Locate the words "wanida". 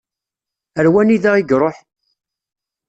0.93-1.31